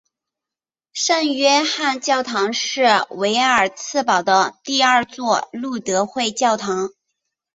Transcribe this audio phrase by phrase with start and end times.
[0.93, 6.89] 圣约翰教堂是维尔茨堡的第二座路德会教堂。